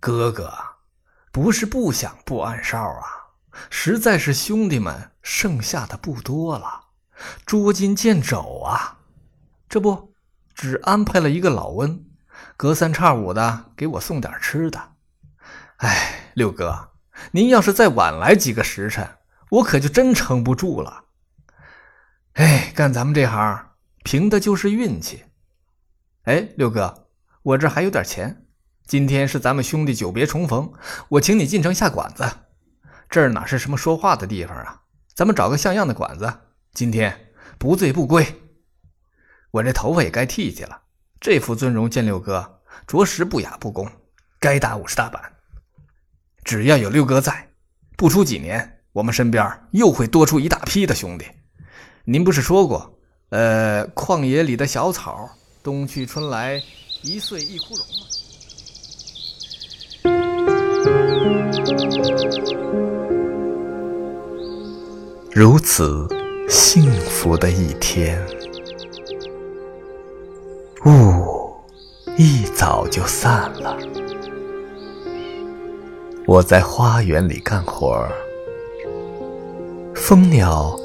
[0.00, 0.50] 哥哥，
[1.30, 3.04] 不是不想布暗哨啊，
[3.68, 6.86] 实在是兄弟们剩下的不多了，
[7.44, 9.00] 捉襟见肘啊。
[9.68, 10.14] 这不，
[10.54, 12.06] 只安排了一个老温，
[12.56, 14.92] 隔三差五的给我送点吃的。
[15.76, 16.92] 哎，六哥，
[17.32, 19.18] 您要是再晚来几个时辰，
[19.50, 21.04] 我可就真撑不住了。
[22.34, 23.72] 哎，干咱们这行，
[24.02, 25.26] 凭的就是运气。
[26.22, 27.08] 哎，六哥，
[27.42, 28.46] 我这还有点钱。
[28.90, 30.72] 今天是咱们兄弟久别重逢，
[31.10, 32.28] 我请你进城下馆子。
[33.08, 34.82] 这儿哪是什么说话的地方啊？
[35.14, 36.40] 咱们找个像样的馆子，
[36.74, 38.26] 今天不醉不归。
[39.52, 40.76] 我这头发也该剃去了，
[41.20, 43.88] 这副尊容见六哥，着实不雅不恭，
[44.40, 45.22] 该打五十大板。
[46.42, 47.50] 只要有六哥在，
[47.96, 51.26] 不出几年，我们身边又会多出一大批的兄弟。
[52.02, 55.30] 您不是说过，呃，旷野里的小草，
[55.62, 56.60] 冬去春来，
[57.04, 58.06] 一岁一枯荣吗？
[65.40, 66.06] 如此
[66.50, 68.22] 幸福的一天，
[70.84, 71.50] 雾
[72.18, 73.74] 一早就散了。
[76.26, 78.12] 我在花园里干活儿，
[79.94, 80.78] 蜂鸟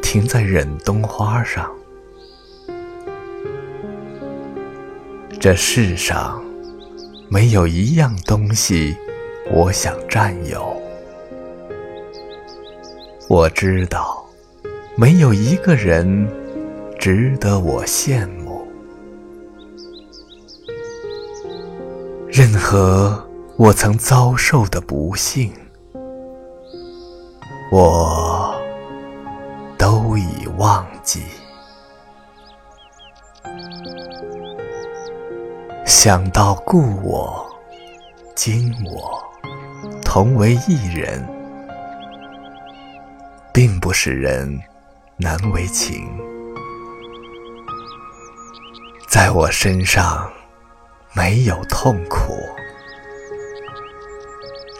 [0.00, 1.70] 停在忍冬花上。
[5.38, 6.42] 这世上
[7.28, 8.96] 没有一样东西。
[9.52, 10.69] 我想占有。
[13.30, 14.26] 我知道，
[14.96, 16.28] 没有一个人
[16.98, 18.66] 值得我羡慕。
[22.26, 23.24] 任何
[23.56, 25.52] 我曾遭受的不幸，
[27.70, 28.52] 我
[29.78, 31.22] 都已忘记。
[35.86, 37.48] 想到故我，
[38.34, 39.22] 今我。
[40.04, 41.24] 同为一人，
[43.52, 44.60] 并不使人
[45.16, 46.06] 难为情。
[49.08, 50.30] 在我身上
[51.12, 52.38] 没有痛苦，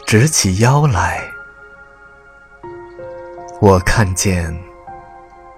[0.07, 1.21] 直起腰来，
[3.59, 4.57] 我看见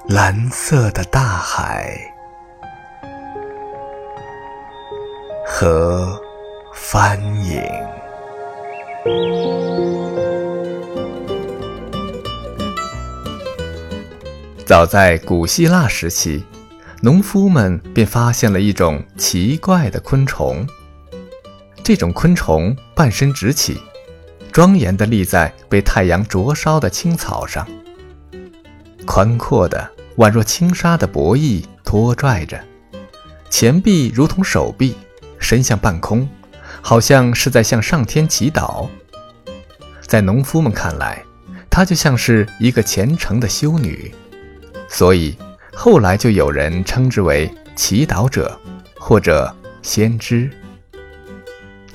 [0.07, 1.95] 蓝色的大海
[5.45, 6.19] 和
[6.74, 7.62] 帆影。
[14.66, 16.41] 早在古希腊时期，
[17.01, 20.66] 农夫们便发现了一种奇怪的昆虫。
[21.84, 23.81] 这种昆虫半身直起，
[24.53, 27.68] 庄严地立在被太阳灼烧的青草上，
[29.06, 32.57] 宽阔的宛若轻纱的薄翼拖拽着，
[33.50, 34.95] 前臂如同手臂
[35.40, 36.28] 伸向半空。
[36.85, 38.90] 好像是在向上天祈祷。
[40.01, 41.24] 在农夫们看来，
[41.69, 44.13] 她就像是一个虔诚的修女，
[44.94, 45.36] 所以
[45.74, 48.58] 后来就有人称之为祈祷者
[48.96, 50.48] 或者先知。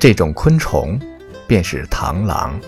[0.00, 0.98] 这种昆虫
[1.46, 2.58] 便是螳螂。